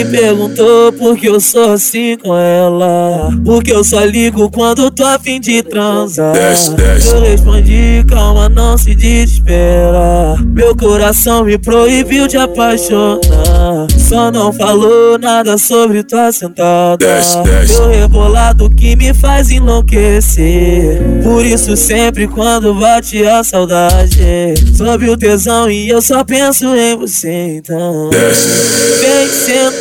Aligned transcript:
Me 0.00 0.06
perguntou 0.06 0.90
por 0.94 1.14
que 1.14 1.28
eu 1.28 1.38
sou 1.38 1.72
assim 1.72 2.16
com 2.16 2.34
ela. 2.34 3.30
Porque 3.44 3.70
eu 3.70 3.84
só 3.84 4.02
ligo 4.02 4.50
quando 4.50 4.90
tô 4.90 5.04
a 5.04 5.18
fim 5.18 5.38
de 5.38 5.62
transar. 5.62 6.32
Desce, 6.32 6.72
desce. 6.74 7.08
Eu 7.08 7.20
respondi, 7.20 8.02
calma, 8.08 8.48
não 8.48 8.78
se 8.78 8.94
desespera. 8.94 10.36
Meu 10.42 10.74
coração 10.74 11.44
me 11.44 11.58
proibiu 11.58 12.26
de 12.26 12.38
apaixonar. 12.38 13.88
Só 13.98 14.30
não 14.32 14.50
falou 14.54 15.18
nada 15.18 15.58
sobre 15.58 16.02
tua 16.02 16.32
sentada. 16.32 16.96
Desce, 16.96 17.42
desce. 17.42 17.78
Meu 17.78 17.90
rebolado 17.90 18.70
que 18.70 18.96
me 18.96 19.12
faz 19.12 19.50
enlouquecer. 19.50 20.98
Por 21.22 21.44
isso, 21.44 21.76
sempre 21.76 22.26
quando 22.26 22.72
bate 22.74 23.22
a 23.26 23.44
saudade, 23.44 24.54
sobe 24.74 25.10
o 25.10 25.16
tesão 25.16 25.70
e 25.70 25.90
eu 25.90 26.00
só 26.00 26.24
penso 26.24 26.74
em 26.74 26.96
você 26.96 27.56
então. 27.58 28.08
Desce. 28.08 28.80
Vem 29.00 29.28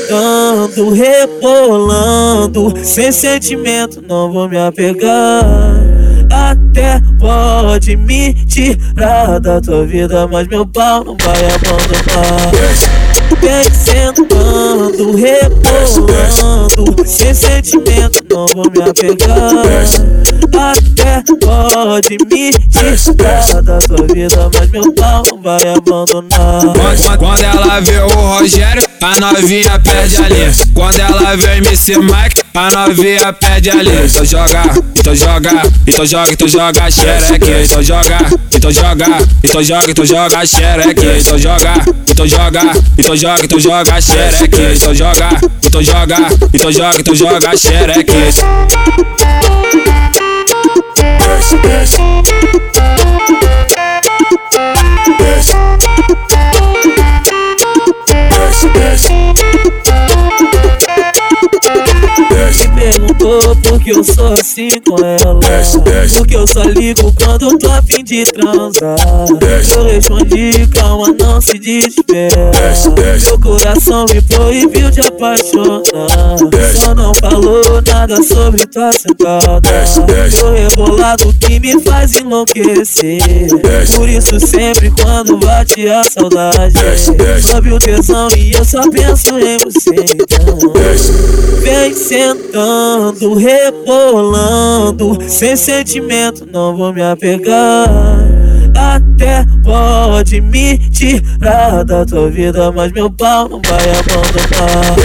sentando, 0.09 0.89
rebolando, 0.89 2.73
sem 2.83 3.11
sentimento, 3.11 4.01
não 4.07 4.31
vou 4.31 4.49
me 4.49 4.57
apegar. 4.57 5.43
Até 6.31 6.99
pode 7.19 7.95
me 7.95 8.33
tirar 8.45 9.39
da 9.39 9.61
tua 9.61 9.85
vida, 9.85 10.27
mas 10.27 10.47
meu 10.47 10.65
pau 10.65 11.03
não 11.03 11.15
vai 11.21 11.45
abandonar. 11.45 12.51
Vem 13.39 13.63
sentando, 13.71 15.15
rebolando, 15.15 17.07
sem 17.07 17.33
sentimento, 17.33 18.23
não 18.31 18.47
vou 18.47 18.65
me 18.71 18.89
apegar. 18.89 19.37
Até 20.57 21.23
pode 21.39 22.17
me 22.31 22.51
tirar 22.51 23.61
da 23.61 23.77
tua 23.77 24.07
vida, 24.07 24.49
mas 24.55 24.71
meu 24.71 24.91
pau 24.93 25.23
não 25.29 25.41
vai 25.41 25.61
abandonar. 25.67 26.61
Quando 27.17 27.43
ela 27.43 27.79
vê 27.79 27.99
o 27.99 28.09
Rogério, 28.09 28.88
a 29.01 29.19
novinha 29.19 29.79
perde 29.79 30.17
a 30.17 30.29
linha. 30.29 30.51
Quando 30.73 30.99
ela 30.99 31.35
vê 31.35 31.47
o 31.47 31.53
MC 31.53 31.97
Mike, 31.97 32.43
a 32.53 32.71
novinha 32.71 33.33
perde 33.33 33.69
a 33.69 33.75
linha. 33.75 34.05
Então 34.05 34.25
joga, 34.25 34.63
então 34.97 35.15
joga, 35.15 35.49
então 35.87 36.05
joga, 36.05 36.33
então 36.33 36.47
joga 36.47 36.91
xereque. 36.91 37.51
Então 37.63 37.83
joga, 37.83 38.17
então 38.53 38.71
joga, 38.71 39.05
então 39.43 39.63
joga, 39.63 39.91
então 39.91 40.05
joga 40.05 40.45
xereque. 40.45 41.05
Então 41.19 41.37
joga, 41.37 41.73
então 42.07 42.27
joga, 42.27 42.61
então 42.97 43.15
joga, 43.15 43.45
então 43.45 43.59
joga 43.59 44.01
xereque. 44.01 44.61
Então 44.75 44.93
joga, 44.93 45.29
então 45.65 45.83
joga, 45.83 46.17
então 46.53 46.71
joga, 46.71 46.99
então 46.99 47.15
joga 47.15 47.57
xereque. 47.57 48.13
Desce. 51.39 51.57
Desce. 51.57 52.08
Me 63.19 63.25
perguntou 63.25 63.55
por 63.57 63.79
que 63.81 63.89
eu 63.91 64.03
sou 64.03 64.33
assim 64.33 64.69
com 64.87 64.95
ela. 65.03 65.39
Porque 66.17 66.35
eu 66.35 66.47
só 66.47 66.63
ligo 66.63 67.13
quando 67.13 67.49
eu 67.49 67.57
tô 67.57 67.69
a 67.69 67.81
fim 67.81 68.03
de 68.03 68.23
transar. 68.23 68.95
Eu 69.75 69.83
respondi, 69.83 70.67
calma, 70.67 71.13
não 71.19 71.41
se 71.41 71.59
desespera. 71.59 72.51
Meu 73.21 73.39
coração 73.39 74.05
me 74.11 74.21
proibiu 74.21 74.89
de 74.89 75.01
apaixonar. 75.01 76.37
Só 76.75 76.95
não 76.95 77.13
falou 77.13 77.81
nada 77.85 78.23
sobre 78.23 78.65
tua 78.67 78.91
sentada. 78.93 79.69
Meu 80.07 80.53
rebolado 80.53 81.33
que 81.39 81.59
me 81.59 81.81
faz 81.81 82.15
enlouquecer. 82.15 83.49
Por 83.95 84.07
isso, 84.07 84.39
sempre 84.39 84.91
quando 84.91 85.37
bate 85.37 85.89
a 85.89 86.03
saudade, 86.03 86.73
sobe 87.41 87.73
o 87.73 87.79
tesão 87.79 88.29
e 88.37 88.53
eu 88.53 88.63
só 88.63 88.89
penso 88.89 89.37
em 89.37 89.57
você. 89.57 89.95
Então. 90.13 91.38
Vem 91.89 91.95
sentando, 91.95 93.33
rebolando, 93.33 95.17
sem 95.27 95.55
sentimento, 95.55 96.45
não 96.45 96.77
vou 96.77 96.93
me 96.93 97.01
apegar. 97.01 97.89
Até 98.77 99.43
pode 99.63 100.39
me 100.39 100.77
tirar 100.91 101.83
da 101.83 102.05
tua 102.05 102.29
vida, 102.29 102.71
mas 102.71 102.91
meu 102.91 103.09
pau 103.09 103.49
não 103.49 103.59
vai 103.65 103.81
abandonar. 103.89 104.95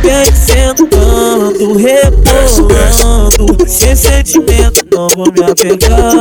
Vem 0.00 0.32
sentando, 0.32 1.74
rebolando, 1.74 2.25
sem 3.66 3.94
sentimento, 3.94 4.84
não 4.92 5.08
vou 5.08 5.32
me 5.32 5.42
apegar. 5.42 6.12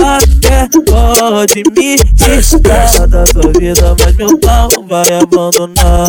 Até 0.00 0.68
pode 0.86 1.62
me 1.76 1.96
tirar 2.14 3.06
da 3.06 3.24
tua 3.24 3.52
vida, 3.58 3.96
mas 3.98 4.16
meu 4.16 4.38
pau 4.38 4.68
vai 4.88 5.06
abandonar. 5.20 6.06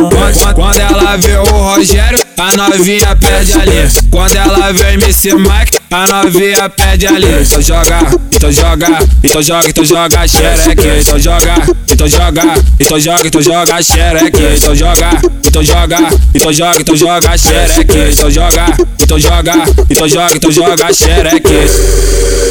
Quando, 0.55 0.79
ela 0.79 1.17
vê 1.17 1.37
o 1.37 1.43
Rogério, 1.43 2.19
a 2.37 2.57
novinha 2.57 3.15
perde 3.15 3.53
a 3.53 3.65
linha. 3.65 3.87
Quando 4.09 4.35
ela 4.35 4.71
vê 4.73 4.93
MC 4.93 5.33
Mike, 5.35 5.79
a 5.91 6.07
novinha 6.07 6.69
perde 6.69 7.07
a 7.07 7.11
linha. 7.11 7.41
Então 7.41 7.61
joga, 7.61 7.99
então 8.31 8.51
joga, 8.51 8.87
então 9.23 9.41
joga, 9.41 9.69
então 9.69 9.85
joga 9.85 10.27
xereque. 10.27 10.87
Então 11.01 11.19
joga, 11.19 11.55
então 12.01 12.09
joga, 12.09 12.41
então 12.79 12.99
joga, 12.99 13.27
então 13.27 13.41
joga 13.43 13.83
xereque. 13.83 14.41
Então 14.57 14.75
joga, 14.75 15.21
então 15.45 15.63
joga, 15.63 15.97
então 16.33 16.51
joga, 16.51 16.81
então 16.81 16.95
joga 16.95 17.37
xereque. 17.37 17.97
Então 18.11 18.31
joga, 18.31 18.65
então 18.99 19.19
joga, 19.19 19.53
então 19.87 20.07
joga, 20.07 20.35
então 20.35 20.51
joga 20.51 20.93
xereque. 20.93 22.50